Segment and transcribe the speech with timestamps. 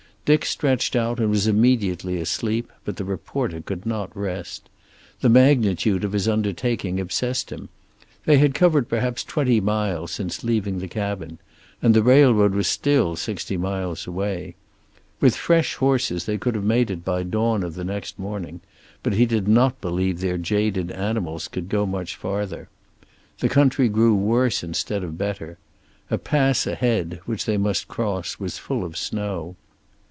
[0.23, 4.69] Dick stretched out and was immediately asleep, but the reporter could not rest.
[5.21, 7.69] The magnitude of his undertaking obsessed him.
[8.25, 11.39] They had covered perhaps twenty miles since leaving the cabin,
[11.81, 14.53] and the railroad was still sixty miles away.
[15.19, 18.61] With fresh horses they could have made it by dawn of the next morning,
[19.01, 22.69] but he did not believe their jaded animals could go much farther.
[23.39, 25.57] The country grew worse instead of better.
[26.11, 29.55] A pass ahead, which they must cross, was full of snow.